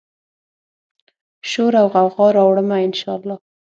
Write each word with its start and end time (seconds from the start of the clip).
شوراوغوغا 1.49 2.27
راوړمه، 2.37 2.75
ان 2.85 2.93
شا 2.99 3.11
الله 3.17 3.35